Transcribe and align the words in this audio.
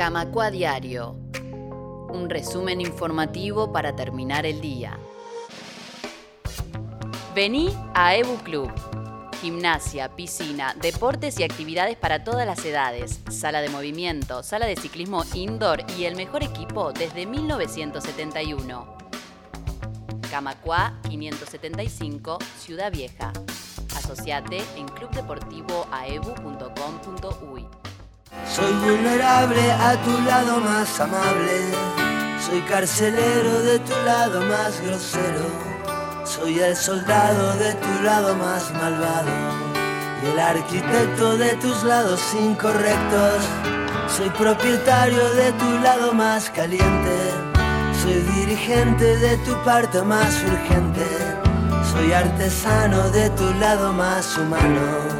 Camacua 0.00 0.50
Diario. 0.50 1.14
Un 2.08 2.30
resumen 2.30 2.80
informativo 2.80 3.70
para 3.70 3.94
terminar 3.94 4.46
el 4.46 4.62
día. 4.62 4.98
Vení 7.34 7.68
a 7.92 8.16
Ebu 8.16 8.38
Club. 8.38 8.72
Gimnasia, 9.42 10.08
piscina, 10.16 10.74
deportes 10.80 11.38
y 11.38 11.42
actividades 11.42 11.98
para 11.98 12.24
todas 12.24 12.46
las 12.46 12.64
edades, 12.64 13.20
sala 13.28 13.60
de 13.60 13.68
movimiento, 13.68 14.42
sala 14.42 14.64
de 14.64 14.76
ciclismo 14.76 15.22
indoor 15.34 15.84
y 15.98 16.06
el 16.06 16.16
mejor 16.16 16.44
equipo 16.44 16.94
desde 16.94 17.26
1971. 17.26 18.96
Camacua 20.30 20.98
575, 21.10 22.38
Ciudad 22.58 22.90
Vieja. 22.90 23.34
Asociate 23.94 24.64
en 24.78 24.88
clubdeportivoaebu.com.uy. 24.88 27.79
Soy 28.46 28.72
vulnerable 28.74 29.72
a 29.72 29.96
tu 30.02 30.10
lado 30.22 30.60
más 30.60 31.00
amable. 31.00 31.72
Soy 32.44 32.60
carcelero 32.62 33.60
de 33.62 33.78
tu 33.80 33.92
lado 34.04 34.40
más 34.42 34.80
grosero. 34.80 35.46
Soy 36.24 36.60
el 36.60 36.76
soldado 36.76 37.56
de 37.58 37.74
tu 37.74 38.02
lado 38.04 38.36
más 38.36 38.72
malvado. 38.72 39.30
Y 40.22 40.30
el 40.30 40.38
arquitecto 40.38 41.36
de 41.38 41.54
tus 41.56 41.82
lados 41.82 42.20
incorrectos. 42.34 43.42
Soy 44.16 44.30
propietario 44.30 45.28
de 45.30 45.52
tu 45.52 45.78
lado 45.80 46.12
más 46.12 46.50
caliente. 46.50 47.16
Soy 48.02 48.20
dirigente 48.36 49.16
de 49.16 49.36
tu 49.38 49.54
parte 49.64 50.02
más 50.02 50.34
urgente. 50.44 51.06
Soy 51.92 52.12
artesano 52.12 53.10
de 53.10 53.28
tu 53.30 53.52
lado 53.54 53.92
más 53.92 54.38
humano 54.38 55.19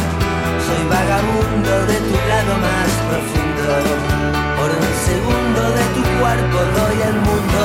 vagabundo 1.01 1.71
de 1.89 1.97
tu 2.09 2.17
lado 2.29 2.53
más 2.67 2.91
profundo. 3.09 3.67
Por 4.57 4.69
un 4.69 4.93
segundo 5.09 5.61
de 5.77 5.85
tu 5.95 6.03
cuerpo 6.19 6.57
doy 6.77 6.97
el 7.09 7.17
mundo. 7.27 7.61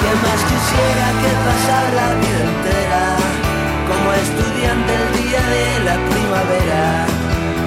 Que 0.00 0.10
más 0.24 0.40
quisiera 0.50 1.06
que 1.20 1.30
pasar 1.46 1.84
la 2.00 2.08
vida 2.20 2.40
entera 2.52 3.04
como 3.88 4.08
estudiante 4.24 4.90
el 5.00 5.08
día 5.20 5.42
de 5.54 5.66
la 5.88 5.96
primavera. 6.10 6.84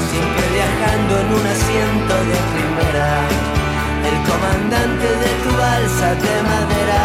Siempre 0.09 0.43
viajando 0.57 1.11
en 1.21 1.29
un 1.37 1.45
asiento 1.55 2.13
de 2.29 2.37
primera. 2.53 3.09
El 4.09 4.17
comandante 4.29 5.07
de 5.23 5.31
tu 5.43 5.51
balsa 5.63 6.09
de 6.25 6.35
madera. 6.51 7.03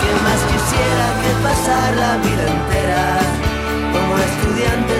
Que 0.00 0.12
más 0.26 0.40
quisiera 0.50 1.06
que 1.22 1.30
pasar 1.46 1.88
la 2.04 2.12
vida 2.24 2.44
entera 2.56 3.04
como 3.92 4.12
estudiante 4.28 4.99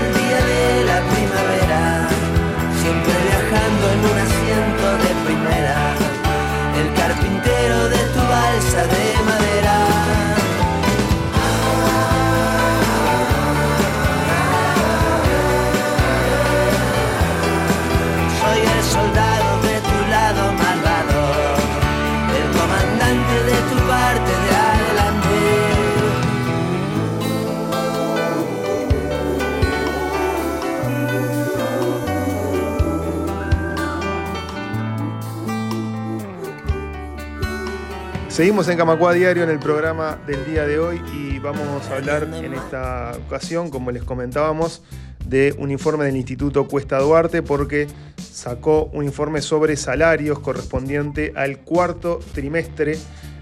Seguimos 38.40 38.68
en 38.68 38.78
Camacua 38.78 39.12
Diario 39.12 39.42
en 39.42 39.50
el 39.50 39.58
programa 39.58 40.18
del 40.26 40.46
día 40.46 40.66
de 40.66 40.78
hoy 40.78 40.98
y 41.14 41.38
vamos 41.40 41.86
a 41.90 41.96
hablar 41.96 42.22
en 42.22 42.54
esta 42.54 43.12
ocasión, 43.26 43.68
como 43.68 43.90
les 43.90 44.02
comentábamos, 44.02 44.82
de 45.26 45.54
un 45.58 45.70
informe 45.70 46.06
del 46.06 46.16
Instituto 46.16 46.66
Cuesta 46.66 46.98
Duarte 47.00 47.42
porque 47.42 47.86
sacó 48.16 48.84
un 48.94 49.04
informe 49.04 49.42
sobre 49.42 49.76
salarios 49.76 50.38
correspondiente 50.38 51.34
al 51.36 51.58
cuarto 51.58 52.18
trimestre 52.32 52.96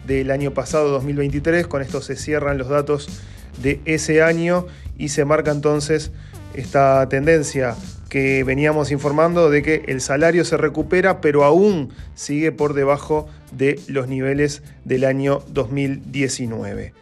del 0.05 0.33
año 0.33 0.53
pasado 0.53 0.89
2023. 0.89 1.69
Con 1.69 1.81
esto 1.81 2.03
se 2.03 2.17
cierran 2.17 2.59
los 2.59 2.69
datos 2.69 3.07
de 3.63 3.81
ese 3.85 4.21
año 4.25 4.67
y 4.97 5.11
se 5.11 5.25
marca 5.25 5.53
entonces 5.53 6.11
esta 6.55 7.09
tendencia 7.09 7.77
que 8.09 8.43
veníamos 8.45 8.91
informando 8.91 9.51
de 9.51 9.63
que 9.63 9.85
el 9.87 10.01
salario 10.01 10.45
se 10.45 10.57
recupera, 10.57 11.21
pero 11.21 11.45
aún 11.45 11.91
sigue 12.15 12.53
por 12.53 12.75
debajo 12.75 13.29
de 13.53 13.81
los 13.87 14.09
niveles 14.09 14.63
del 14.85 15.05
año 15.05 15.43
2019. 15.49 16.95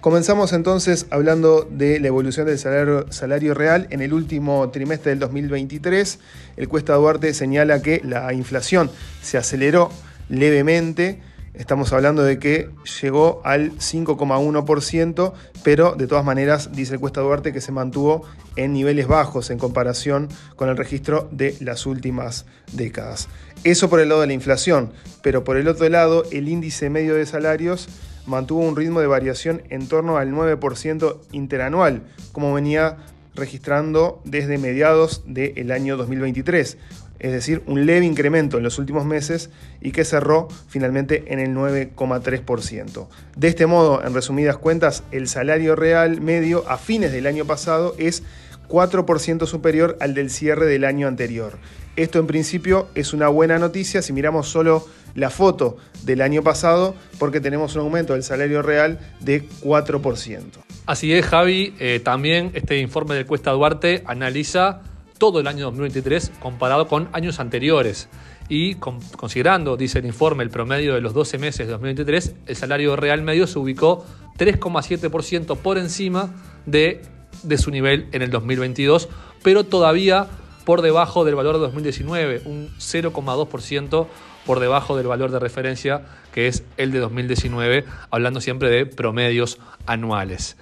Comenzamos 0.00 0.52
entonces 0.52 1.06
hablando 1.10 1.66
de 1.68 1.98
la 1.98 2.06
evolución 2.06 2.46
del 2.46 2.60
salario, 2.60 3.10
salario, 3.10 3.54
real 3.54 3.88
en 3.90 4.00
el 4.02 4.12
último 4.12 4.70
trimestre 4.70 5.10
del 5.10 5.18
2023. 5.18 6.20
El 6.56 6.68
Cuesta 6.68 6.94
Duarte 6.94 7.34
señala 7.34 7.82
que 7.82 8.00
la 8.04 8.32
inflación 8.32 8.88
se 9.20 9.36
aceleró 9.36 9.90
levemente 10.28 11.20
Estamos 11.56 11.94
hablando 11.94 12.22
de 12.22 12.38
que 12.38 12.68
llegó 13.00 13.40
al 13.42 13.72
5,1%, 13.78 15.32
pero 15.64 15.94
de 15.94 16.06
todas 16.06 16.22
maneras 16.22 16.70
dice 16.72 16.94
el 16.94 17.00
Cuesta 17.00 17.22
Duarte 17.22 17.54
que 17.54 17.62
se 17.62 17.72
mantuvo 17.72 18.26
en 18.56 18.74
niveles 18.74 19.08
bajos 19.08 19.48
en 19.48 19.58
comparación 19.58 20.28
con 20.54 20.68
el 20.68 20.76
registro 20.76 21.30
de 21.32 21.56
las 21.60 21.86
últimas 21.86 22.44
décadas. 22.74 23.28
Eso 23.64 23.88
por 23.88 24.00
el 24.00 24.10
lado 24.10 24.20
de 24.20 24.26
la 24.26 24.34
inflación, 24.34 24.92
pero 25.22 25.44
por 25.44 25.56
el 25.56 25.66
otro 25.66 25.88
lado 25.88 26.24
el 26.30 26.50
índice 26.50 26.90
medio 26.90 27.14
de 27.14 27.24
salarios 27.24 27.88
mantuvo 28.26 28.60
un 28.60 28.76
ritmo 28.76 29.00
de 29.00 29.06
variación 29.06 29.62
en 29.70 29.88
torno 29.88 30.18
al 30.18 30.32
9% 30.32 31.16
interanual, 31.32 32.02
como 32.32 32.52
venía 32.52 32.98
registrando 33.34 34.20
desde 34.24 34.58
mediados 34.58 35.22
del 35.26 35.70
año 35.72 35.96
2023 35.96 36.76
es 37.26 37.32
decir, 37.32 37.62
un 37.66 37.86
leve 37.86 38.06
incremento 38.06 38.56
en 38.56 38.62
los 38.62 38.78
últimos 38.78 39.04
meses 39.04 39.50
y 39.80 39.90
que 39.90 40.04
cerró 40.04 40.48
finalmente 40.68 41.24
en 41.32 41.40
el 41.40 41.54
9,3%. 41.54 43.08
De 43.36 43.48
este 43.48 43.66
modo, 43.66 44.04
en 44.04 44.14
resumidas 44.14 44.56
cuentas, 44.56 45.02
el 45.10 45.28
salario 45.28 45.74
real 45.74 46.20
medio 46.20 46.68
a 46.68 46.78
fines 46.78 47.12
del 47.12 47.26
año 47.26 47.44
pasado 47.44 47.94
es 47.98 48.22
4% 48.68 49.46
superior 49.46 49.96
al 50.00 50.14
del 50.14 50.30
cierre 50.30 50.66
del 50.66 50.84
año 50.84 51.08
anterior. 51.08 51.58
Esto 51.96 52.18
en 52.18 52.26
principio 52.26 52.88
es 52.94 53.12
una 53.12 53.28
buena 53.28 53.58
noticia 53.58 54.02
si 54.02 54.12
miramos 54.12 54.48
solo 54.48 54.86
la 55.14 55.30
foto 55.30 55.78
del 56.04 56.20
año 56.20 56.42
pasado 56.42 56.94
porque 57.18 57.40
tenemos 57.40 57.74
un 57.74 57.82
aumento 57.82 58.12
del 58.12 58.22
salario 58.22 58.62
real 58.62 59.00
de 59.20 59.48
4%. 59.62 60.42
Así 60.84 61.12
es, 61.12 61.24
Javi. 61.26 61.74
Eh, 61.80 62.00
también 62.04 62.52
este 62.54 62.78
informe 62.78 63.14
del 63.14 63.26
Cuesta 63.26 63.50
Duarte 63.50 64.02
analiza 64.06 64.82
todo 65.18 65.40
el 65.40 65.46
año 65.46 65.66
2023 65.66 66.32
comparado 66.40 66.88
con 66.88 67.08
años 67.12 67.40
anteriores. 67.40 68.08
Y 68.48 68.76
considerando, 68.76 69.76
dice 69.76 69.98
el 69.98 70.06
informe, 70.06 70.44
el 70.44 70.50
promedio 70.50 70.94
de 70.94 71.00
los 71.00 71.14
12 71.14 71.38
meses 71.38 71.66
de 71.66 71.72
2023, 71.72 72.34
el 72.46 72.56
salario 72.56 72.94
real 72.94 73.22
medio 73.22 73.46
se 73.46 73.58
ubicó 73.58 74.04
3,7% 74.38 75.56
por 75.56 75.78
encima 75.78 76.34
de, 76.64 77.02
de 77.42 77.58
su 77.58 77.70
nivel 77.70 78.08
en 78.12 78.22
el 78.22 78.30
2022, 78.30 79.08
pero 79.42 79.64
todavía 79.64 80.28
por 80.64 80.82
debajo 80.82 81.24
del 81.24 81.34
valor 81.34 81.54
de 81.54 81.60
2019, 81.60 82.42
un 82.44 82.68
0,2% 82.78 84.06
por 84.44 84.60
debajo 84.60 84.96
del 84.96 85.06
valor 85.08 85.30
de 85.32 85.38
referencia 85.38 86.02
que 86.32 86.48
es 86.48 86.64
el 86.76 86.92
de 86.92 86.98
2019, 86.98 87.84
hablando 88.10 88.40
siempre 88.40 88.68
de 88.68 88.84
promedios 88.84 89.58
anuales. 89.86 90.56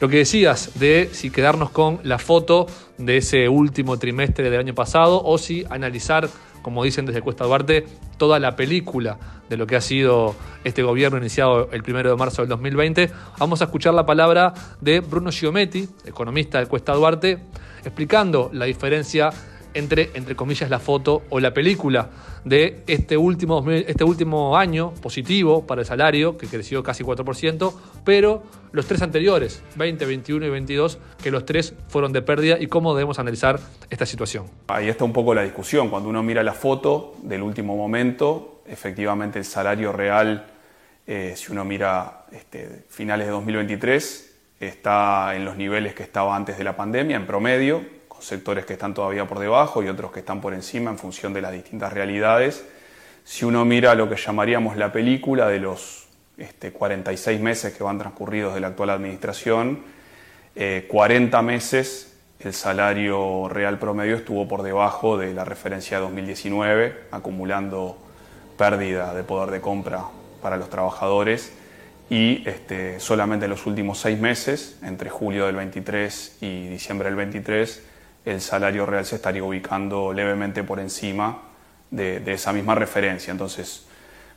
Lo 0.00 0.08
que 0.08 0.18
decías 0.18 0.78
de 0.78 1.10
si 1.12 1.30
quedarnos 1.30 1.70
con 1.70 1.98
la 2.04 2.18
foto 2.18 2.66
de 2.98 3.16
ese 3.16 3.48
último 3.48 3.98
trimestre 3.98 4.48
del 4.48 4.60
año 4.60 4.74
pasado 4.74 5.20
o 5.24 5.38
si 5.38 5.64
analizar, 5.70 6.28
como 6.62 6.84
dicen 6.84 7.04
desde 7.04 7.20
Cuesta 7.20 7.44
Duarte, 7.44 7.84
toda 8.16 8.38
la 8.38 8.54
película 8.54 9.18
de 9.48 9.56
lo 9.56 9.66
que 9.66 9.74
ha 9.74 9.80
sido 9.80 10.36
este 10.62 10.84
gobierno 10.84 11.18
iniciado 11.18 11.68
el 11.72 11.82
1 11.82 12.10
de 12.10 12.16
marzo 12.16 12.42
del 12.42 12.48
2020, 12.48 13.10
vamos 13.38 13.60
a 13.60 13.64
escuchar 13.64 13.92
la 13.92 14.06
palabra 14.06 14.54
de 14.80 15.00
Bruno 15.00 15.32
Giometti, 15.32 15.88
economista 16.04 16.60
de 16.60 16.66
Cuesta 16.66 16.92
Duarte, 16.92 17.38
explicando 17.84 18.50
la 18.52 18.66
diferencia 18.66 19.30
entre, 19.74 20.10
entre 20.14 20.34
comillas, 20.34 20.70
la 20.70 20.78
foto 20.78 21.22
o 21.30 21.40
la 21.40 21.52
película 21.52 22.10
de 22.44 22.82
este 22.86 23.16
último, 23.16 23.64
este 23.70 24.04
último 24.04 24.56
año 24.56 24.92
positivo 25.02 25.66
para 25.66 25.82
el 25.82 25.86
salario, 25.86 26.36
que 26.36 26.46
creció 26.46 26.82
casi 26.82 27.04
4%, 27.04 27.72
pero 28.04 28.42
los 28.72 28.86
tres 28.86 29.02
anteriores, 29.02 29.62
20, 29.76 30.04
21 30.06 30.46
y 30.46 30.50
22, 30.50 30.98
que 31.22 31.30
los 31.30 31.44
tres 31.44 31.74
fueron 31.88 32.12
de 32.12 32.22
pérdida 32.22 32.58
y 32.58 32.66
cómo 32.66 32.94
debemos 32.94 33.18
analizar 33.18 33.60
esta 33.90 34.06
situación. 34.06 34.46
Ahí 34.68 34.88
está 34.88 35.04
un 35.04 35.12
poco 35.12 35.34
la 35.34 35.42
discusión. 35.42 35.88
Cuando 35.88 36.08
uno 36.08 36.22
mira 36.22 36.42
la 36.42 36.54
foto 36.54 37.14
del 37.22 37.42
último 37.42 37.76
momento, 37.76 38.62
efectivamente 38.66 39.38
el 39.38 39.44
salario 39.44 39.92
real, 39.92 40.46
eh, 41.06 41.34
si 41.36 41.52
uno 41.52 41.64
mira 41.64 42.26
este, 42.32 42.84
finales 42.88 43.26
de 43.26 43.32
2023, 43.32 44.36
está 44.60 45.34
en 45.36 45.44
los 45.44 45.56
niveles 45.56 45.94
que 45.94 46.02
estaba 46.02 46.34
antes 46.36 46.58
de 46.58 46.64
la 46.64 46.76
pandemia, 46.76 47.16
en 47.16 47.26
promedio, 47.26 47.97
sectores 48.20 48.66
que 48.66 48.74
están 48.74 48.94
todavía 48.94 49.26
por 49.26 49.38
debajo 49.38 49.82
y 49.82 49.88
otros 49.88 50.12
que 50.12 50.20
están 50.20 50.40
por 50.40 50.54
encima 50.54 50.90
en 50.90 50.98
función 50.98 51.32
de 51.32 51.42
las 51.42 51.52
distintas 51.52 51.92
realidades. 51.92 52.64
Si 53.24 53.44
uno 53.44 53.64
mira 53.64 53.94
lo 53.94 54.08
que 54.08 54.16
llamaríamos 54.16 54.76
la 54.76 54.92
película 54.92 55.48
de 55.48 55.60
los 55.60 56.06
este, 56.36 56.72
46 56.72 57.40
meses 57.40 57.74
que 57.74 57.84
van 57.84 57.98
transcurridos 57.98 58.54
de 58.54 58.60
la 58.60 58.68
actual 58.68 58.90
administración, 58.90 59.82
40 60.88 61.38
eh, 61.38 61.42
meses 61.42 62.08
el 62.40 62.54
salario 62.54 63.48
real 63.48 63.80
promedio 63.80 64.14
estuvo 64.14 64.46
por 64.46 64.62
debajo 64.62 65.18
de 65.18 65.34
la 65.34 65.44
referencia 65.44 65.96
de 65.96 66.04
2019, 66.04 67.06
acumulando 67.10 67.98
pérdida 68.56 69.12
de 69.12 69.24
poder 69.24 69.50
de 69.50 69.60
compra 69.60 70.04
para 70.40 70.56
los 70.56 70.70
trabajadores 70.70 71.52
y 72.08 72.48
este, 72.48 73.00
solamente 73.00 73.46
en 73.46 73.50
los 73.50 73.66
últimos 73.66 73.98
seis 73.98 74.20
meses, 74.20 74.78
entre 74.82 75.10
julio 75.10 75.46
del 75.46 75.56
23 75.56 76.38
y 76.40 76.68
diciembre 76.68 77.08
del 77.08 77.16
23, 77.16 77.82
el 78.24 78.40
salario 78.40 78.86
real 78.86 79.04
se 79.04 79.16
estaría 79.16 79.42
ubicando 79.42 80.12
levemente 80.12 80.62
por 80.62 80.80
encima 80.80 81.42
de, 81.90 82.22
esa 82.32 82.52
misma 82.52 82.74
referencia. 82.74 83.30
Entonces, 83.30 83.86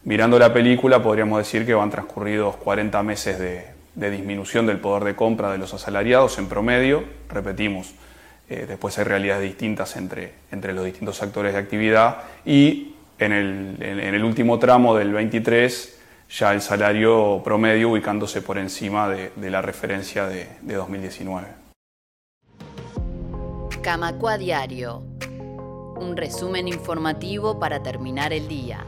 mirando 0.04 0.39
la 0.39 0.54
película, 0.54 1.01
podríamos 1.04 1.39
decir 1.39 1.66
que 1.66 1.74
van 1.74 1.89
transcurridos 1.89 2.56
40 2.57 3.04
meses 3.04 3.39
de, 3.39 4.10
disminución 4.10 4.66
del 4.66 4.80
poder 4.80 5.04
de 5.04 5.16
compra 5.16 5.51
de 5.51 5.57
los 5.57 5.74
asalariados 5.74 6.38
en 6.38 6.48
promedio. 6.48 7.04
Repetimos, 7.30 7.94
eh, 8.50 8.66
después 8.68 8.98
hay 8.98 9.04
realidades 9.04 9.44
distintas 9.44 9.95
entre, 9.98 10.34
entre 10.51 10.74
los 10.74 10.86
distintos 10.86 11.22
actores 11.22 11.54
de 11.54 11.60
actividad 11.60 12.24
y 12.45 12.95
en 13.19 13.34
el, 13.34 13.77
en 13.81 14.16
el 14.16 14.24
último 14.24 14.57
tramo 14.57 14.95
del 14.95 15.12
23 15.12 16.01
ya 16.31 16.54
el 16.54 16.62
salario 16.62 17.42
promedio 17.44 17.89
ubicándose 17.89 18.42
por 18.42 18.57
encima 18.57 19.10
de, 19.10 19.50
la 19.50 19.62
referencia 19.62 20.25
de, 20.25 20.48
2019. 20.62 21.61
Camacua 23.81 24.38
Diario. 24.38 25.04
Un 25.98 26.16
resumen 26.16 26.68
informativo 26.68 27.60
para 27.60 27.81
terminar 27.81 28.31
el 28.31 28.48
día. 28.48 28.86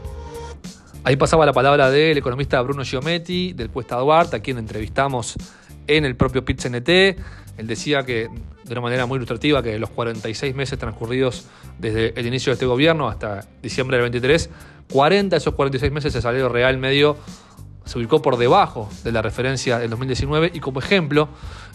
Ahí 1.02 1.16
pasaba 1.16 1.44
la 1.44 1.52
palabra 1.52 1.90
del 1.90 2.16
economista 2.16 2.62
Bruno 2.62 2.84
Giometti, 2.84 3.52
del 3.52 3.70
Cuesta 3.70 3.96
Duarte, 3.96 4.36
a 4.36 4.40
quien 4.40 4.58
entrevistamos 4.58 5.34
en 5.86 6.04
el 6.04 6.16
propio 6.16 6.44
pit 6.44 6.64
Él 6.64 7.16
decía 7.66 8.04
que, 8.04 8.28
de 8.64 8.72
una 8.72 8.80
manera 8.80 9.06
muy 9.06 9.16
ilustrativa, 9.16 9.62
que 9.62 9.78
los 9.78 9.90
46 9.90 10.54
meses 10.54 10.78
transcurridos 10.78 11.46
desde 11.78 12.18
el 12.18 12.26
inicio 12.26 12.50
de 12.50 12.54
este 12.54 12.66
gobierno 12.66 13.08
hasta 13.08 13.46
diciembre 13.62 13.96
del 13.96 14.02
23 14.04 14.48
40 14.92 15.34
de 15.34 15.38
esos 15.38 15.54
46 15.54 15.92
meses 15.92 16.14
el 16.14 16.22
salario 16.22 16.48
real 16.48 16.78
medio 16.78 17.16
se 17.84 17.98
ubicó 17.98 18.22
por 18.22 18.36
debajo 18.36 18.88
de 19.02 19.12
la 19.12 19.22
referencia 19.22 19.78
del 19.78 19.90
2019 19.90 20.52
y 20.54 20.60
como 20.60 20.80
ejemplo, 20.80 21.28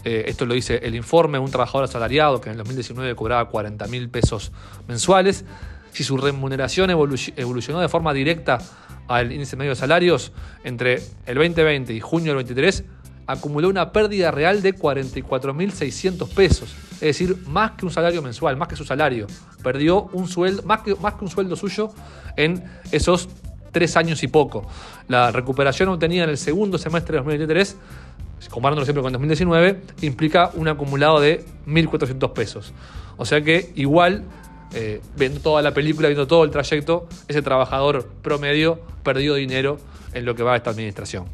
eh, 0.04 0.26
esto 0.28 0.46
lo 0.46 0.54
dice 0.54 0.80
el 0.84 0.96
informe, 0.96 1.38
un 1.40 1.52
trabajador 1.52 1.84
asalariado 1.86 2.42
que 2.42 2.50
en 2.50 2.54
el 2.54 2.58
2019 2.58 3.16
cobraba 3.16 3.48
40 3.50 3.88
mil 3.88 4.10
pesos 4.10 4.52
mensuales, 4.88 5.46
si 5.92 6.04
su 6.04 6.18
remuneración 6.18 6.90
evolucionó 6.90 7.80
de 7.80 7.90
forma 7.90 8.14
directa 8.14 8.60
al 9.08 9.32
índice 9.32 9.56
medio 9.56 9.72
de 9.72 9.76
salarios 9.76 10.32
entre 10.64 11.02
el 11.26 11.36
2020 11.36 11.94
y 11.94 12.00
junio 12.00 12.28
del 12.28 12.38
23, 12.38 12.84
acumuló 13.26 13.70
una 13.70 13.92
pérdida 13.92 14.32
real 14.32 14.62
de 14.62 14.76
44.600 14.76 16.34
pesos. 16.34 16.76
Es 16.94 17.00
decir, 17.00 17.38
más 17.48 17.72
que 17.72 17.86
un 17.86 17.92
salario 17.92 18.22
mensual, 18.22 18.58
más 18.58 18.68
que 18.68 18.76
su 18.76 18.86
salario. 18.86 19.28
Perdió 19.64 20.04
un 20.14 20.28
sueldo, 20.28 20.64
más 20.64 20.82
que, 20.82 20.96
más 20.96 21.14
que 21.14 21.26
un 21.26 21.30
sueldo 21.30 21.56
suyo 21.56 21.92
en 22.36 22.64
esos 22.92 23.30
tres 23.72 23.98
años 23.98 24.24
y 24.24 24.28
poco. 24.28 24.68
La 25.08 25.32
recuperación 25.32 25.90
obtenida 25.90 26.24
en 26.24 26.30
el 26.30 26.38
segundo 26.38 26.78
semestre 26.78 27.14
de 27.14 27.18
2023, 27.20 27.78
comparándolo 28.50 28.86
siempre 28.86 29.02
con 29.02 29.14
2019, 29.14 29.82
implica 30.02 30.52
un 30.54 30.68
acumulado 30.68 31.20
de 31.20 31.44
1.400 31.68 32.34
pesos. 32.34 32.74
O 33.18 33.26
sea 33.26 33.42
que 33.42 33.72
igual, 33.76 34.24
eh, 34.74 35.02
viendo 35.18 35.40
toda 35.40 35.62
la 35.62 35.74
película, 35.74 36.08
viendo 36.08 36.28
todo 36.28 36.44
el 36.44 36.52
trayecto, 36.52 37.08
ese 37.28 37.42
trabajador 37.42 38.08
promedio 38.22 38.80
perdió 39.04 39.36
dinero 39.36 39.78
en 40.14 40.26
lo 40.26 40.36
que 40.36 40.44
va 40.44 40.54
a 40.54 40.58
esta 40.58 40.70
administración. 40.70 41.26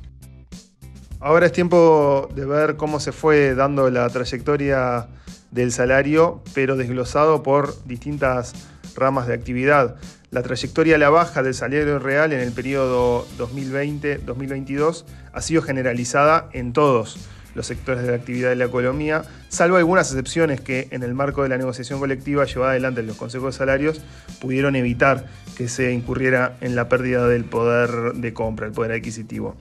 Ahora 1.19 1.45
es 1.45 1.51
tiempo 1.51 2.29
de 2.35 2.45
ver 2.45 2.75
cómo 2.75 2.99
se 2.99 3.11
fue 3.11 3.55
dando 3.55 3.89
la 3.89 4.07
trayectoria 4.09 5.07
del 5.51 5.71
salario, 5.71 6.43
pero 6.53 6.75
desglosado 6.75 7.41
por 7.41 7.83
distintas 7.85 8.53
ramas 8.95 9.27
de 9.27 9.33
actividad. 9.33 9.95
La 10.35 10.43
trayectoria 10.43 10.95
a 10.95 10.97
la 10.97 11.09
baja 11.09 11.43
del 11.43 11.53
salario 11.53 11.97
real 11.97 12.33
en 12.33 12.41
el 12.41 12.51
periodo 12.51 13.25
2020-2022 13.37 15.05
ha 15.31 15.41
sido 15.41 15.61
generalizada 15.61 16.49
en 16.51 16.73
todos 16.73 17.15
los 17.53 17.65
sectores 17.65 18.03
de 18.03 18.09
la 18.09 18.17
actividad 18.17 18.49
de 18.49 18.57
la 18.57 18.65
economía, 18.65 19.23
salvo 19.47 19.77
algunas 19.77 20.11
excepciones 20.11 20.59
que 20.59 20.89
en 20.91 21.03
el 21.03 21.13
marco 21.13 21.43
de 21.43 21.47
la 21.47 21.57
negociación 21.57 21.99
colectiva 21.99 22.43
llevada 22.43 22.71
adelante 22.71 22.99
en 22.99 23.07
los 23.07 23.15
consejos 23.15 23.53
de 23.53 23.59
salarios 23.59 24.01
pudieron 24.41 24.75
evitar 24.75 25.25
que 25.55 25.69
se 25.69 25.93
incurriera 25.93 26.57
en 26.59 26.75
la 26.75 26.89
pérdida 26.89 27.29
del 27.29 27.45
poder 27.45 28.15
de 28.15 28.33
compra, 28.33 28.67
el 28.67 28.73
poder 28.73 28.91
adquisitivo. 28.91 29.55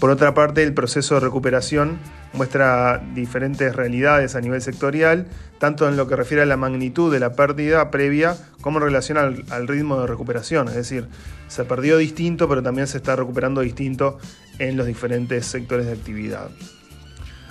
Por 0.00 0.08
otra 0.08 0.32
parte, 0.32 0.62
el 0.62 0.72
proceso 0.72 1.14
de 1.14 1.20
recuperación 1.20 1.98
muestra 2.32 3.02
diferentes 3.14 3.76
realidades 3.76 4.34
a 4.34 4.40
nivel 4.40 4.62
sectorial, 4.62 5.26
tanto 5.58 5.86
en 5.90 5.98
lo 5.98 6.08
que 6.08 6.16
refiere 6.16 6.42
a 6.42 6.46
la 6.46 6.56
magnitud 6.56 7.12
de 7.12 7.20
la 7.20 7.34
pérdida 7.34 7.90
previa 7.90 8.34
como 8.62 8.78
en 8.78 8.84
relación 8.84 9.18
al, 9.18 9.68
ritmo 9.68 10.00
de 10.00 10.06
recuperación. 10.06 10.68
Es 10.68 10.74
decir, 10.74 11.06
se 11.48 11.64
perdió 11.64 11.98
distinto, 11.98 12.48
pero 12.48 12.62
también 12.62 12.86
se 12.86 12.96
está 12.96 13.14
recuperando 13.14 13.60
distinto 13.60 14.18
en 14.58 14.78
los 14.78 14.86
diferentes 14.86 15.44
sectores 15.44 15.84
de 15.84 15.92
actividad. 15.92 16.48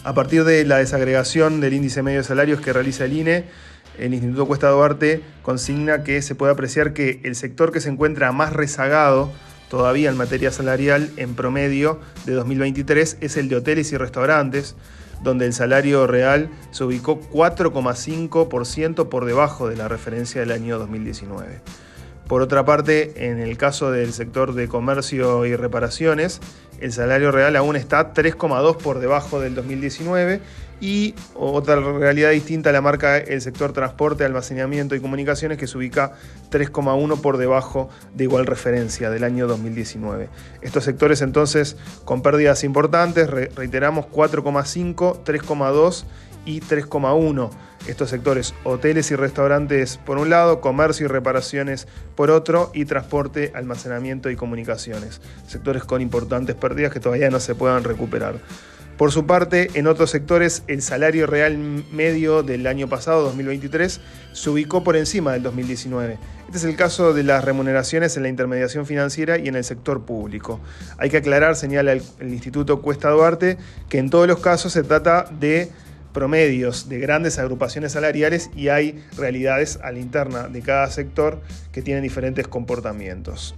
A 0.04 0.16
partir 0.16 0.44
de 0.44 0.66
la 0.66 0.78
desagregación 0.78 1.62
del 1.62 1.74
índice 1.74 2.02
medio 2.02 2.20
de 2.20 2.24
salarios 2.24 2.62
que 2.62 2.74
realiza 2.74 3.06
el 3.06 3.14
INE, 3.14 3.46
el 4.00 4.12
Instituto 4.12 4.48
Cuesta 4.48 4.70
Duarte 4.70 5.22
consigna 5.44 6.04
que 6.04 6.24
se 6.24 6.34
puede 6.34 6.54
apreciar 6.54 6.94
que 6.94 7.20
el 7.24 7.36
sector 7.36 7.72
que 7.72 7.80
se 7.80 7.90
encuentra 7.90 8.32
más 8.32 8.54
rezagado 8.54 9.32
todavía 9.70 10.10
en 10.10 10.18
materia 10.18 10.52
salarial 10.52 11.12
en 11.18 11.36
promedio 11.36 12.00
de 12.26 12.34
2023 12.34 13.18
es 13.22 13.38
el 13.38 13.50
de 13.50 13.56
hoteles 13.58 13.92
y 13.92 13.98
restaurantes, 13.98 14.76
donde 15.24 15.46
el 15.46 15.54
salario 15.54 16.08
real 16.08 16.50
se 16.72 16.84
ubicó 16.84 17.20
4,5% 17.22 19.10
por 19.10 19.26
debajo 19.26 19.68
de 19.68 19.76
la 19.76 19.88
referencia 19.88 20.42
del 20.42 20.52
año 20.52 20.80
2019. 20.80 21.62
Por 22.30 22.44
otra 22.44 22.64
parte, 22.64 23.28
en 23.28 23.40
el 23.40 23.58
caso 23.58 23.90
del 23.90 24.14
sector 24.14 24.54
de 24.54 24.68
comercio 24.68 25.48
y 25.48 25.56
reparaciones, 25.56 26.40
el 26.80 26.94
salario 26.94 27.32
real 27.32 27.56
aún 27.56 27.76
está 27.76 28.14
3,2 28.14 28.78
por 28.78 29.00
debajo 29.00 29.40
del 29.40 29.56
2019 29.56 30.40
y 30.80 31.16
otra 31.34 31.78
realidad 31.78 32.30
distinta 32.30 32.72
la 32.72 32.82
marca 32.82 33.18
el 33.18 33.42
sector 33.42 33.74
transporte, 33.74 34.26
almacenamiento 34.26 34.94
y 34.94 35.00
comunicaciones 35.00 35.58
que 35.58 35.66
se 35.66 35.76
ubica 35.76 36.12
3,1 36.52 37.20
por 37.20 37.38
debajo 37.38 37.90
de 38.14 38.26
igual 38.26 38.46
referencia 38.46 39.10
del 39.10 39.24
año 39.24 39.48
2019. 39.48 40.30
Estos 40.62 40.84
sectores 40.84 41.24
entonces 41.24 41.78
con 42.06 42.22
pérdidas 42.22 42.64
importantes, 42.64 43.28
reiteramos 43.28 44.06
4,5, 44.06 45.24
3,2 45.24 46.06
y 46.50 46.62
3,1. 46.62 47.52
Estos 47.88 48.10
sectores, 48.10 48.56
hoteles 48.64 49.12
y 49.12 49.16
restaurantes 49.16 49.98
por 49.98 50.18
un 50.18 50.30
lado, 50.30 50.62
comercio 50.62 51.06
y 51.06 51.08
reparaciones 51.08 51.88
por 52.16 52.32
otro, 52.32 52.72
y 52.74 52.86
transporte, 52.86 53.52
almacenamiento 53.54 54.32
y 54.32 54.36
comunicaciones. 54.36 55.22
Sectores 55.48 55.84
con 55.84 56.02
importantes 56.02 56.56
pérdidas 56.56 56.92
que 56.92 57.00
todavía 57.00 57.30
no 57.30 57.40
se 57.40 57.54
puedan 57.54 57.84
recuperar. 57.84 58.40
Por 58.98 59.14
su 59.14 59.26
parte, 59.26 59.70
en 59.76 59.88
otros 59.88 60.10
sectores, 60.10 60.64
el 60.68 60.82
salario 60.82 61.26
real 61.26 61.58
medio 61.58 62.44
del 62.44 62.68
año 62.68 62.90
pasado, 62.90 63.22
2023, 63.22 64.02
se 64.34 64.50
ubicó 64.50 64.84
por 64.84 64.98
encima 64.98 65.32
del 65.32 65.44
2019. 65.44 66.18
Este 66.48 66.58
es 66.58 66.64
el 66.66 66.76
caso 66.76 67.14
de 67.14 67.24
las 67.24 67.46
remuneraciones 67.46 68.18
en 68.18 68.24
la 68.24 68.30
intermediación 68.30 68.86
financiera 68.86 69.38
y 69.38 69.48
en 69.48 69.56
el 69.56 69.64
sector 69.64 70.02
público. 70.02 70.60
Hay 70.98 71.10
que 71.10 71.16
aclarar, 71.16 71.56
señala 71.56 71.94
el, 71.94 72.02
Instituto 72.20 72.82
Cuesta 72.82 73.10
Duarte, 73.10 73.58
que 73.88 74.00
en 74.00 74.10
todos 74.10 74.28
los 74.28 74.40
casos 74.40 74.74
se 74.74 74.84
trata 74.84 75.30
de 75.40 75.72
promedios 76.14 76.90
de 76.90 77.00
grandes 77.00 77.40
agrupaciones 77.40 77.94
salariales 77.94 78.50
y 78.56 78.70
hay 78.70 79.04
realidades 79.16 79.80
a 79.84 79.92
la 79.92 80.00
interna 80.00 80.48
de 80.48 80.62
cada 80.62 80.90
sector 80.90 81.42
que 81.72 81.82
tienen 81.82 82.04
diferentes 82.04 82.48
comportamientos. 82.48 83.56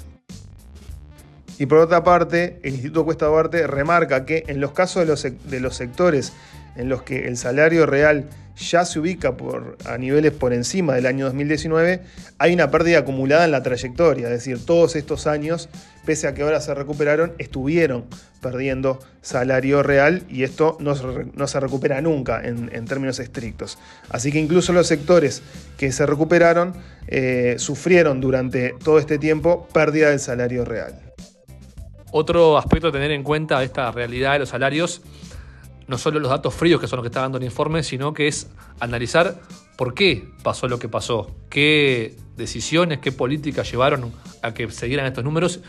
Y 1.58 1.68
por 1.68 1.78
otra 1.78 2.04
parte, 2.04 2.60
el 2.64 2.74
Instituto 2.74 3.06
Cuesta 3.06 3.28
Duarte 3.28 3.68
remarca 3.68 4.26
que 4.26 4.44
en 4.48 4.60
los 4.60 4.72
casos 4.72 5.02
de 5.02 5.60
los, 5.60 5.76
sectores 5.76 6.34
en 6.76 6.90
los 6.90 7.04
que 7.04 7.28
el 7.28 7.38
salario 7.38 7.86
real 7.86 8.28
ya 8.62 8.86
se 8.86 9.00
ubica 9.00 9.36
por, 9.36 9.78
a 9.86 9.98
niveles 9.98 10.32
por 10.32 10.54
encima 10.54 10.94
del 10.94 11.06
año 11.06 11.26
2019, 11.26 12.02
hay 12.38 12.54
una 12.54 12.72
pérdida 12.72 13.00
acumulada 13.00 13.46
en 13.46 13.52
la 13.52 13.64
trayectoria, 13.64 14.28
es 14.28 14.34
decir, 14.34 14.66
todos 14.66 14.96
estos 14.96 15.28
años, 15.28 15.70
pese 16.06 16.28
a 16.28 16.34
que 16.34 16.44
ahora 16.44 16.62
se 16.62 16.74
recuperaron, 16.74 17.34
estuvieron 17.38 18.06
perdiendo 18.42 19.00
salario 19.22 19.84
real 19.84 20.24
y 20.30 20.44
esto 20.44 20.78
no 20.80 20.96
se, 21.48 21.60
recupera 21.60 22.02
nunca 22.02 22.42
en, 22.44 22.86
términos 22.86 23.20
estrictos. 23.20 23.78
Así 24.10 24.32
que 24.32 24.40
incluso 24.40 24.74
los 24.74 24.88
sectores 24.88 25.44
que 25.78 25.92
se 25.92 26.06
recuperaron 26.06 26.74
eh, 27.08 27.56
sufrieron 27.58 28.22
durante 28.22 28.76
todo 28.84 29.00
este 29.00 29.20
tiempo 29.20 29.68
pérdida 29.74 30.10
del 30.10 30.20
salario 30.20 30.66
real. 30.66 31.00
Otro 32.12 32.58
aspecto 32.58 32.90
a 32.90 32.92
tener 32.92 33.12
en 33.12 33.24
cuenta 33.24 33.60
de 33.60 33.66
esta 33.66 33.92
realidad 33.92 34.34
de 34.34 34.40
los 34.40 34.50
salarios 34.50 35.02
no 35.92 35.98
solo 35.98 36.20
los 36.22 36.32
datos 36.32 36.54
fríos 36.54 36.80
que 36.80 36.88
son 36.88 36.98
los 36.98 37.04
que 37.04 37.10
está 37.10 37.20
dando 37.20 37.38
el 37.38 37.44
informe, 37.44 37.84
sino 37.84 38.14
que 38.14 38.28
es 38.28 38.50
analizar 38.80 39.42
por 39.76 39.94
qué 39.94 40.30
pasó 40.42 40.70
lo 40.70 40.80
que 40.80 40.88
pasó, 40.88 41.36
qué 41.50 42.16
decisiones, 42.38 43.00
qué 43.00 43.12
políticas 43.12 43.70
llevaron 43.70 44.14
a 44.42 44.54
que 44.54 44.72
se 44.72 44.86
dieran 44.88 45.06
estos 45.06 45.26
números 45.26 45.60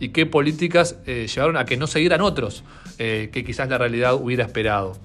y 0.00 0.08
qué 0.08 0.24
políticas 0.24 0.96
eh, 1.06 1.26
llevaron 1.32 1.58
a 1.58 1.66
que 1.66 1.76
no 1.76 1.86
se 1.86 1.98
dieran 1.98 2.22
otros 2.22 2.64
eh, 2.98 3.28
que 3.32 3.44
quizás 3.44 3.68
la 3.68 3.76
realidad 3.76 4.14
hubiera 4.14 4.44
esperado. 4.44 4.96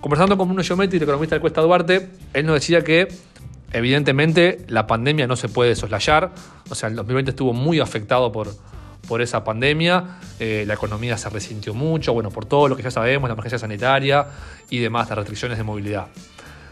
Conversando 0.00 0.36
con 0.38 0.46
Bruno 0.46 0.62
Giometti, 0.62 0.98
el 0.98 1.02
economista 1.02 1.34
del 1.34 1.40
Cuesta 1.40 1.60
Duarte, 1.60 2.08
él 2.32 2.46
nos 2.46 2.54
decía 2.54 2.82
que 2.82 3.08
evidentemente 3.72 4.64
la 4.68 4.86
pandemia 4.86 5.26
no 5.26 5.34
se 5.34 5.48
puede 5.48 5.74
soslayar, 5.74 6.32
o 6.70 6.76
sea, 6.76 6.88
el 6.90 6.94
2020 6.94 7.32
estuvo 7.32 7.52
muy 7.52 7.80
afectado 7.80 8.30
por, 8.30 8.54
por 9.08 9.22
esa 9.22 9.44
pandemia. 9.44 10.18
Eh, 10.38 10.64
la 10.66 10.74
economía 10.74 11.16
se 11.16 11.28
resintió 11.30 11.74
mucho, 11.74 12.12
bueno, 12.12 12.30
por 12.30 12.44
todo 12.44 12.68
lo 12.68 12.76
que 12.76 12.82
ya 12.82 12.90
sabemos, 12.90 13.28
la 13.28 13.34
emergencia 13.34 13.58
sanitaria 13.58 14.26
y 14.70 14.78
demás, 14.78 15.08
las 15.08 15.18
restricciones 15.18 15.58
de 15.58 15.64
movilidad. 15.64 16.08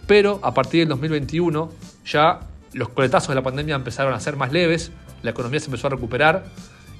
Pero 0.07 0.41
a 0.43 0.53
partir 0.53 0.81
del 0.81 0.89
2021 0.89 1.73
ya 2.05 2.41
los 2.73 2.89
coletazos 2.91 3.29
de 3.31 3.37
la 3.37 3.43
pandemia 3.43 3.75
empezaron 3.75 4.13
a 4.13 4.21
ser 4.21 4.37
más 4.37 4.53
leves, 4.53 4.91
la 5.23 5.31
economía 5.31 5.61
se 5.61 5.67
empezó 5.67 5.87
a 5.87 5.91
recuperar 5.91 6.45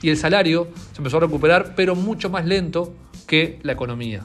y 0.01 0.11
el 0.11 0.17
salario 0.17 0.69
se 0.93 0.99
empezó 0.99 1.19
a 1.19 1.21
recuperar, 1.21 1.75
pero 1.75 1.95
mucho 1.95 2.31
más 2.31 2.45
lento 2.45 2.95
que 3.27 3.59
la 3.63 3.73
economía. 3.73 4.25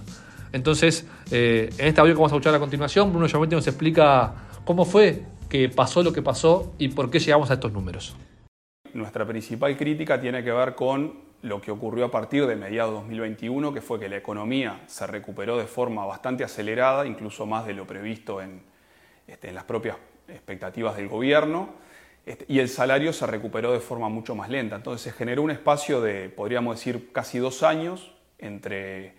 Entonces, 0.52 1.06
eh, 1.32 1.70
en 1.78 1.88
esta 1.88 2.02
audio 2.02 2.14
que 2.14 2.18
vamos 2.18 2.32
a 2.32 2.36
escuchar 2.36 2.56
a 2.56 2.60
continuación, 2.60 3.12
Bruno 3.12 3.28
Giametti 3.28 3.56
nos 3.56 3.68
explica 3.68 4.34
cómo 4.66 4.86
fue 4.86 5.24
que 5.50 5.70
pasó 5.70 6.04
lo 6.04 6.14
que 6.14 6.22
pasó 6.22 6.74
y 6.78 6.90
por 6.90 7.10
qué 7.10 7.20
llegamos 7.20 7.50
a 7.52 7.56
estos 7.56 7.72
números. 7.72 8.16
Nuestra 9.00 9.26
principal 9.26 9.78
crítica 9.78 10.20
tiene 10.20 10.44
que 10.44 10.52
ver 10.52 10.76
con 10.76 11.22
lo 11.44 11.62
que 11.62 11.72
ocurrió 11.72 12.04
a 12.04 12.12
partir 12.12 12.46
de 12.46 12.58
mediados 12.58 12.92
de 12.92 13.00
2021, 13.00 13.74
que 13.74 13.80
fue 13.80 13.98
que 13.98 14.10
la 14.10 14.18
economía 14.18 14.82
se 14.88 15.08
recuperó 15.08 15.58
de 15.58 15.68
forma 15.68 16.06
bastante 16.06 16.44
acelerada, 16.44 17.08
incluso 17.08 17.46
más 17.46 17.66
de 17.66 17.74
lo 17.74 17.88
previsto 17.88 18.42
en, 18.42 18.62
este, 19.26 19.54
las 19.54 19.64
propias 19.64 19.96
expectativas 20.28 20.98
del 20.98 21.08
gobierno, 21.08 21.70
este, 22.26 22.44
y 22.50 22.60
el 22.60 22.68
salario 22.68 23.14
se 23.14 23.26
recuperó 23.26 23.72
de 23.72 23.80
forma 23.80 24.10
mucho 24.10 24.36
más 24.36 24.50
lenta. 24.50 24.76
Entonces 24.76 25.02
se 25.02 25.18
generó 25.18 25.44
un 25.44 25.52
espacio 25.52 26.02
de, 26.02 26.28
podríamos 26.28 26.76
decir, 26.76 27.14
casi 27.14 27.38
dos 27.40 27.64
años 27.64 28.14
entre 28.38 29.14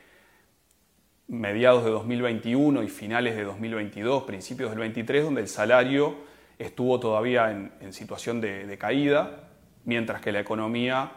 mediados 1.27 1.87
de 1.87 1.91
2021 1.91 2.83
y 2.83 2.89
finales 2.89 3.35
de 3.35 3.45
2022, 3.45 4.25
principios 4.25 4.69
del 4.69 4.81
23, 4.81 5.25
donde 5.25 5.41
el 5.41 5.49
salario 5.49 6.17
estuvo 6.59 7.01
todavía 7.01 7.51
en, 7.51 7.93
situación 7.95 8.43
de 8.43 8.77
caída, 8.79 9.47
mientras 9.85 10.21
que 10.21 10.33
la 10.33 10.41
economía 10.41 11.13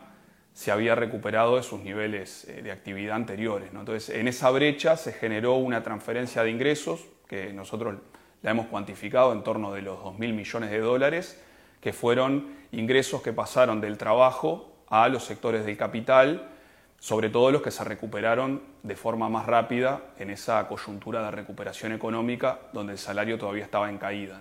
se 0.54 0.72
había 0.72 0.96
recuperado 0.96 1.56
de 1.56 1.64
sus 1.64 1.82
niveles 1.82 2.46
eh, 2.48 2.62
de 2.62 2.72
actividad 2.72 3.16
anteriores. 3.16 3.70
Entonces, 3.74 4.10
en 4.16 4.28
esa 4.28 4.50
brecha 4.52 4.96
se 4.98 5.12
generó 5.12 5.56
una 5.56 5.82
transferencia 5.84 6.44
de 6.44 6.52
ingresos 6.52 7.02
que 7.28 7.52
nosotros 7.52 7.96
la 8.44 8.52
hemos 8.52 8.68
cuantificado 8.68 9.34
en 9.34 9.44
torno 9.44 9.74
de 9.74 9.82
los 9.82 10.00
2.000 10.00 10.34
millones 10.34 10.70
de 10.70 10.80
dólares, 10.80 11.42
que 11.82 11.94
fueron 11.94 12.56
ingresos 12.72 13.22
que 13.22 13.34
pasaron 13.34 13.82
del 13.82 13.98
trabajo 13.98 14.74
a 14.88 15.08
los 15.10 15.24
sectores 15.24 15.66
del 15.66 15.76
capital, 15.76 16.50
sobre 17.00 17.30
todo 17.30 17.52
los 17.52 17.62
que 17.62 17.72
se 17.72 17.84
recuperaron 17.84 18.62
de 18.84 18.96
forma 18.96 19.28
más 19.28 19.46
rápida 19.46 20.14
en 20.18 20.30
esa 20.30 20.68
coyuntura 20.68 21.24
de 21.24 21.32
recuperación 21.32 21.92
económica 21.94 22.60
donde 22.72 22.94
el 22.94 23.00
salario 23.00 23.38
todavía 23.38 23.66
estaba 23.66 23.90
en 23.90 23.98
caída. 23.98 24.40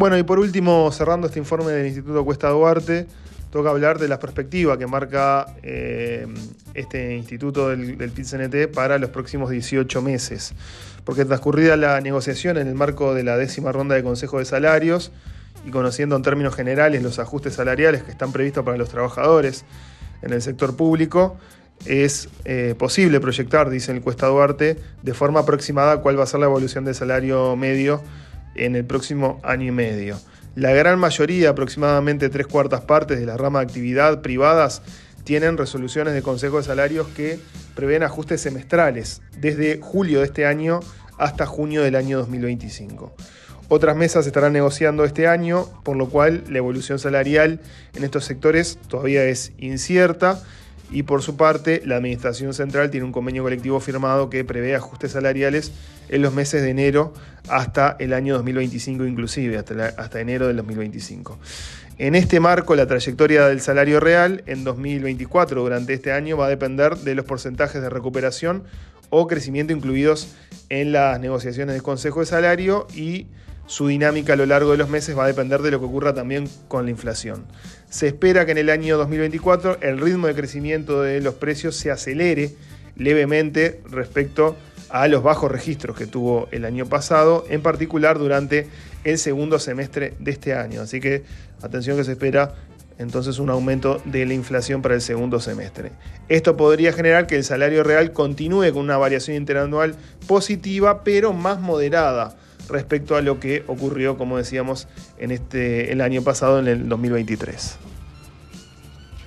Bueno, 0.00 0.16
y 0.16 0.22
por 0.22 0.38
último, 0.38 0.90
cerrando 0.92 1.26
este 1.26 1.40
informe 1.40 1.72
del 1.72 1.88
Instituto 1.88 2.24
Cuesta 2.24 2.48
Duarte, 2.48 3.06
toca 3.50 3.68
hablar 3.68 3.98
de 3.98 4.08
la 4.08 4.18
perspectiva 4.18 4.78
que 4.78 4.86
marca 4.86 5.44
eh, 5.62 6.26
este 6.72 7.14
instituto 7.16 7.68
del, 7.68 7.98
del 7.98 8.10
PIT-CNT 8.10 8.72
para 8.74 8.96
los 8.96 9.10
próximos 9.10 9.50
18 9.50 10.00
meses. 10.00 10.54
Porque 11.04 11.26
transcurrida 11.26 11.76
la 11.76 12.00
negociación 12.00 12.56
en 12.56 12.66
el 12.66 12.74
marco 12.74 13.12
de 13.12 13.24
la 13.24 13.36
décima 13.36 13.72
ronda 13.72 13.94
de 13.94 14.02
Consejo 14.02 14.38
de 14.38 14.46
Salarios 14.46 15.12
y 15.66 15.70
conociendo 15.70 16.16
en 16.16 16.22
términos 16.22 16.54
generales 16.54 17.02
los 17.02 17.18
ajustes 17.18 17.52
salariales 17.52 18.02
que 18.02 18.10
están 18.10 18.32
previstos 18.32 18.64
para 18.64 18.78
los 18.78 18.88
trabajadores 18.88 19.66
en 20.22 20.32
el 20.32 20.40
sector 20.40 20.76
público, 20.76 21.36
es 21.84 22.30
eh, 22.46 22.74
posible 22.78 23.20
proyectar, 23.20 23.68
dice 23.68 23.92
el 23.92 24.00
Cuesta 24.00 24.28
Duarte, 24.28 24.78
de 25.02 25.12
forma 25.12 25.40
aproximada 25.40 26.00
cuál 26.00 26.18
va 26.18 26.24
a 26.24 26.26
ser 26.26 26.40
la 26.40 26.46
evolución 26.46 26.86
del 26.86 26.94
salario 26.94 27.54
medio 27.54 28.00
en 28.54 28.76
el 28.76 28.84
próximo 28.84 29.40
año 29.42 29.66
y 29.66 29.70
medio. 29.70 30.18
La 30.54 30.72
gran 30.72 30.98
mayoría, 30.98 31.50
aproximadamente 31.50 32.28
tres 32.28 32.46
cuartas 32.46 32.80
partes 32.82 33.18
de 33.20 33.26
la 33.26 33.36
rama 33.36 33.60
de 33.60 33.66
actividad 33.66 34.20
privadas, 34.20 34.82
tienen 35.24 35.56
resoluciones 35.56 36.14
de 36.14 36.22
Consejo 36.22 36.56
de 36.56 36.64
Salarios 36.64 37.06
que 37.08 37.38
prevén 37.74 38.02
ajustes 38.02 38.40
semestrales 38.40 39.22
desde 39.38 39.80
julio 39.80 40.20
de 40.20 40.26
este 40.26 40.46
año 40.46 40.80
hasta 41.18 41.46
junio 41.46 41.82
del 41.82 41.94
año 41.94 42.18
2025. 42.18 43.14
Otras 43.68 43.94
mesas 43.94 44.26
estarán 44.26 44.52
negociando 44.52 45.04
este 45.04 45.28
año, 45.28 45.66
por 45.84 45.96
lo 45.96 46.08
cual 46.08 46.42
la 46.48 46.58
evolución 46.58 46.98
salarial 46.98 47.60
en 47.94 48.02
estos 48.02 48.24
sectores 48.24 48.78
todavía 48.88 49.24
es 49.24 49.52
incierta 49.58 50.42
y 50.90 51.04
por 51.04 51.22
su 51.22 51.36
parte 51.36 51.82
la 51.84 51.96
Administración 51.96 52.54
Central 52.54 52.90
tiene 52.90 53.06
un 53.06 53.12
convenio 53.12 53.42
colectivo 53.42 53.80
firmado 53.80 54.30
que 54.30 54.44
prevé 54.44 54.74
ajustes 54.74 55.12
salariales 55.12 55.72
en 56.08 56.22
los 56.22 56.34
meses 56.34 56.62
de 56.62 56.70
enero 56.70 57.12
hasta 57.48 57.96
el 57.98 58.12
año 58.12 58.34
2025 58.34 59.04
inclusive, 59.04 59.56
hasta, 59.58 60.20
enero 60.20 60.46
del 60.48 60.56
2025. 60.56 61.38
En 61.98 62.14
este 62.14 62.40
marco, 62.40 62.74
la 62.74 62.86
trayectoria 62.86 63.46
del 63.46 63.60
salario 63.60 64.00
real 64.00 64.42
en 64.46 64.64
2024 64.64 65.62
durante 65.62 65.92
este 65.92 66.12
año 66.12 66.36
va 66.36 66.46
a 66.46 66.48
depender 66.48 66.96
de 66.96 67.14
los 67.14 67.26
porcentajes 67.26 67.82
de 67.82 67.90
recuperación 67.90 68.64
o 69.10 69.26
crecimiento 69.26 69.72
incluidos 69.72 70.34
en 70.70 70.92
las 70.92 71.20
negociaciones 71.20 71.74
del 71.74 71.82
Consejo 71.82 72.20
de 72.20 72.26
Salario 72.26 72.86
y 72.94 73.26
su 73.66 73.86
dinámica 73.86 74.32
a 74.32 74.36
lo 74.36 74.46
largo 74.46 74.72
de 74.72 74.78
los 74.78 74.88
meses 74.88 75.16
va 75.16 75.24
a 75.24 75.28
depender 75.28 75.62
de 75.62 75.70
lo 75.70 75.78
que 75.78 75.86
ocurra 75.86 76.14
también 76.14 76.48
con 76.68 76.86
la 76.86 76.90
inflación. 76.90 77.44
Se 77.90 78.06
espera 78.06 78.46
que 78.46 78.52
en 78.52 78.58
el 78.58 78.70
año 78.70 78.96
2024 78.98 79.78
el 79.80 80.00
ritmo 80.00 80.28
de 80.28 80.34
crecimiento 80.36 81.02
de 81.02 81.20
los 81.20 81.34
precios 81.34 81.74
se 81.74 81.90
acelere 81.90 82.54
levemente 82.94 83.80
respecto 83.90 84.56
a 84.90 85.08
los 85.08 85.24
bajos 85.24 85.50
registros 85.50 85.96
que 85.96 86.06
tuvo 86.06 86.46
el 86.52 86.64
año 86.64 86.86
pasado, 86.86 87.44
en 87.50 87.62
particular 87.62 88.16
durante 88.16 88.68
el 89.02 89.18
segundo 89.18 89.58
semestre 89.58 90.14
de 90.20 90.30
este 90.30 90.54
año. 90.54 90.82
Así 90.82 91.00
que 91.00 91.24
atención 91.62 91.96
que 91.96 92.04
se 92.04 92.12
espera 92.12 92.54
entonces 92.98 93.40
un 93.40 93.50
aumento 93.50 94.00
de 94.04 94.24
la 94.24 94.34
inflación 94.34 94.82
para 94.82 94.94
el 94.94 95.00
segundo 95.00 95.40
semestre. 95.40 95.90
Esto 96.28 96.56
podría 96.56 96.92
generar 96.92 97.26
que 97.26 97.34
el 97.34 97.44
salario 97.44 97.82
real 97.82 98.12
continúe 98.12 98.72
con 98.72 98.84
una 98.84 98.98
variación 98.98 99.36
interanual 99.36 99.96
positiva, 100.28 101.02
pero 101.02 101.32
más 101.32 101.60
moderada 101.60 102.36
respecto 102.70 103.16
a 103.16 103.22
lo 103.22 103.40
que 103.40 103.64
ocurrió, 103.66 104.16
como 104.16 104.36
decíamos, 104.36 104.88
en 105.18 105.30
este, 105.30 105.92
el 105.92 106.00
año 106.00 106.22
pasado, 106.22 106.58
en 106.58 106.68
el 106.68 106.88
2023. 106.88 107.78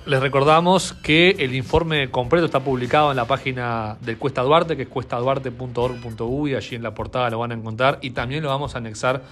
Les 0.06 0.20
recordamos 0.20 0.92
que 0.92 1.30
el 1.38 1.54
informe 1.54 2.10
completo 2.10 2.44
está 2.44 2.60
publicado 2.60 3.10
en 3.10 3.16
la 3.16 3.24
página 3.24 3.96
del 4.02 4.18
Cuesta 4.18 4.42
Duarte, 4.42 4.76
que 4.76 4.82
es 4.82 4.88
cuestaduarte.org.uy, 4.88 6.54
allí 6.54 6.76
en 6.76 6.82
la 6.82 6.94
portada 6.94 7.30
lo 7.30 7.38
van 7.38 7.52
a 7.52 7.54
encontrar 7.54 7.98
y 8.02 8.10
también 8.10 8.42
lo 8.42 8.50
vamos 8.50 8.74
a 8.74 8.78
anexar 8.78 9.22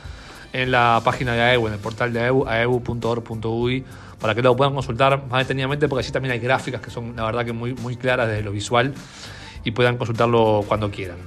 en 0.54 0.70
la 0.70 1.02
página 1.04 1.34
de 1.34 1.42
AEU, 1.42 1.66
en 1.66 1.74
el 1.74 1.78
portal 1.78 2.12
de 2.14 2.20
AEU, 2.20 2.48
aeu.org.uy, 2.48 3.84
para 4.18 4.34
que 4.34 4.40
lo 4.40 4.56
puedan 4.56 4.74
consultar 4.74 5.22
más 5.26 5.40
detenidamente, 5.40 5.88
porque 5.88 6.04
allí 6.04 6.12
también 6.12 6.32
hay 6.32 6.38
gráficas 6.38 6.80
que 6.80 6.90
son, 6.90 7.16
la 7.16 7.24
verdad, 7.24 7.44
que 7.44 7.52
muy, 7.52 7.74
muy 7.74 7.96
claras 7.96 8.28
desde 8.28 8.42
lo 8.42 8.52
visual 8.52 8.94
y 9.64 9.72
puedan 9.72 9.98
consultarlo 9.98 10.64
cuando 10.66 10.90
quieran. 10.90 11.18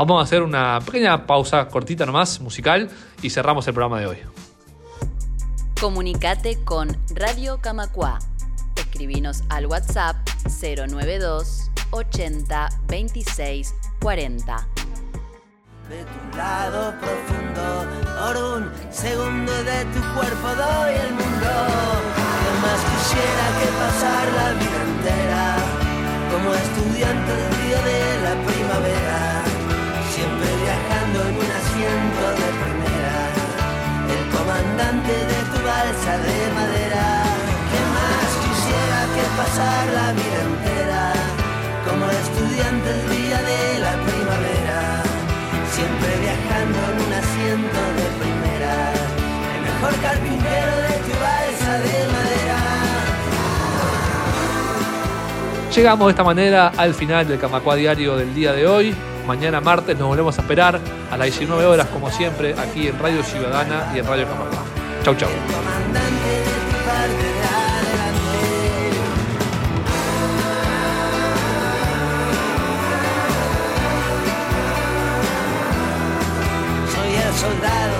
Vamos 0.00 0.20
a 0.20 0.24
hacer 0.24 0.42
una 0.42 0.80
pequeña 0.80 1.26
pausa 1.26 1.68
cortita 1.68 2.06
nomás, 2.06 2.40
musical, 2.40 2.88
y 3.20 3.28
cerramos 3.28 3.68
el 3.68 3.74
programa 3.74 4.00
de 4.00 4.06
hoy. 4.06 4.16
Comunicate 5.78 6.64
con 6.64 6.96
Radio 7.14 7.58
Camacua 7.60 8.18
escribinos 8.76 9.44
al 9.50 9.66
WhatsApp 9.66 10.16
092 10.46 11.70
80 11.90 12.68
26 12.88 13.74
40. 14.00 14.68
De 15.90 16.04
tu 16.04 16.36
lado 16.36 16.94
profundo, 16.98 17.86
por 18.18 18.36
un 18.36 18.70
segundo 18.90 19.52
de 19.52 19.84
tu 19.84 20.00
cuerpo 20.14 20.48
doy 20.56 20.94
el 20.94 21.12
mundo. 21.12 21.50
más 22.62 22.80
quisiera 22.90 23.46
que 23.58 23.68
pasar 23.78 24.28
la 24.32 24.52
vida 24.52 24.82
entera 24.82 25.56
como 26.30 26.54
estudiante 26.54 27.32
de 27.32 27.49
Llegamos 55.74 56.08
de 56.08 56.10
esta 56.10 56.24
manera 56.24 56.72
al 56.76 56.94
final 56.94 57.28
del 57.28 57.38
Camacua 57.38 57.76
Diario 57.76 58.16
del 58.16 58.34
día 58.34 58.52
de 58.52 58.66
hoy. 58.66 58.92
Mañana 59.24 59.60
martes 59.60 59.96
nos 59.96 60.08
volvemos 60.08 60.36
a 60.36 60.40
esperar 60.40 60.80
a 61.10 61.16
las 61.16 61.26
19 61.26 61.64
horas, 61.64 61.86
como 61.86 62.10
siempre, 62.10 62.56
aquí 62.58 62.88
en 62.88 62.98
Radio 62.98 63.22
Ciudadana 63.22 63.92
y 63.94 64.00
en 64.00 64.06
Radio 64.06 64.26
Camacua. 64.26 64.64
Chau, 65.04 65.14
chau. 65.14 65.28
El 77.42 77.99